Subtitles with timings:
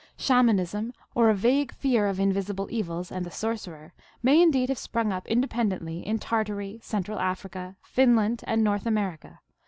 [0.17, 3.93] Shamanism, or a vague fear of invisible evils and the sorcerer,
[4.23, 8.95] may indeed have sprung up independently in Tartary, Central Africa, Finland, and North Amer 336
[8.95, 9.39] THE ALGONQUIN LEGENDS.
[9.39, 9.49] ica.